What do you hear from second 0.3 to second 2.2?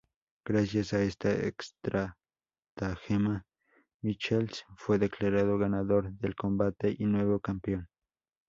Gracias a esta estratagema,